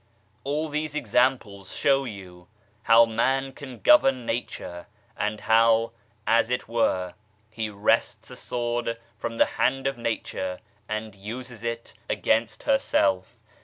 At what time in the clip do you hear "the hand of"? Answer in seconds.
9.37-9.99